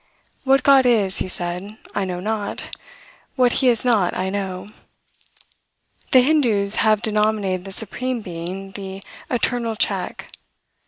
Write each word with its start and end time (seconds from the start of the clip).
"What 0.45 0.63
God 0.63 0.87
is," 0.87 1.19
he 1.19 1.27
said, 1.27 1.77
"I 1.93 2.05
know 2.05 2.19
not; 2.19 2.75
what 3.35 3.53
he 3.61 3.67
is 3.69 3.85
not 3.85 4.17
I 4.17 4.31
know." 4.31 4.67
The 6.11 6.21
Hindoos 6.23 6.77
have 6.77 7.03
denominated 7.03 7.65
the 7.65 7.71
Supreme 7.71 8.19
Being, 8.21 8.71
the 8.71 9.03
"Internal 9.29 9.75
Check." 9.75 10.31